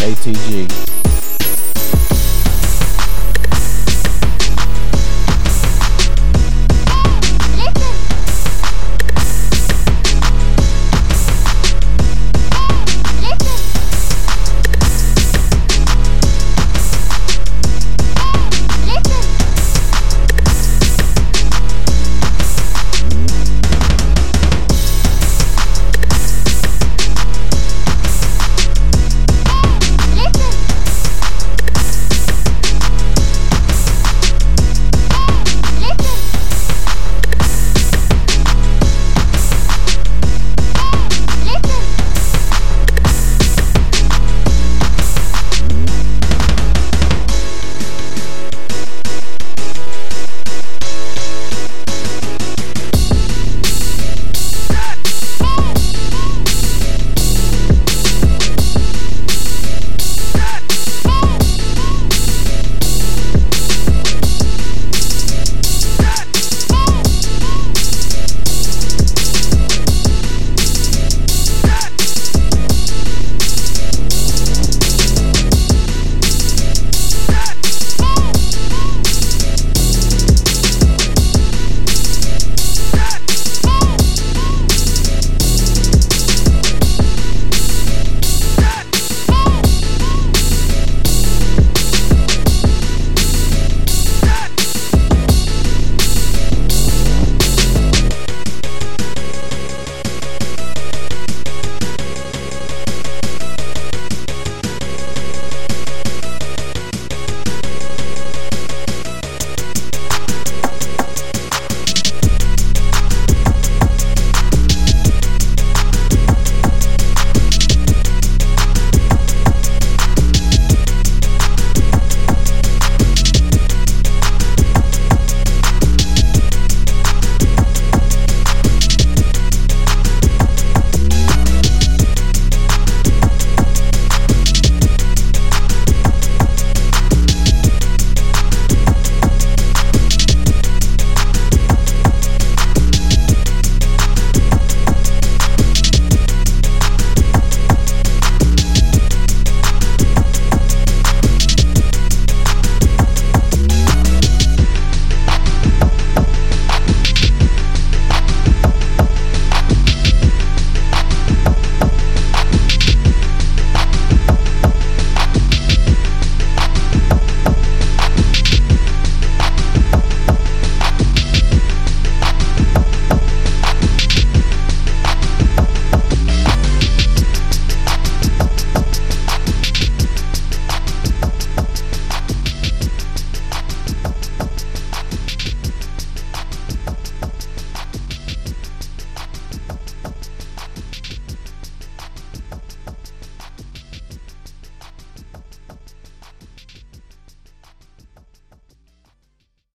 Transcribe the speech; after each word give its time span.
ATG. 0.00 0.99